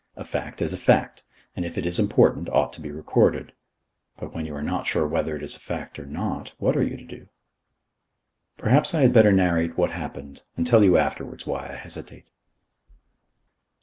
[0.15, 1.23] A fact is a fact,
[1.55, 3.53] and, if it is important, ought to be recorded.
[4.17, 6.81] But when you are not sure whether it is a fact or not, what are
[6.81, 7.27] you to do?
[8.57, 12.31] Perhaps I had better narrate what happened and tell you afterwards why I hesitate.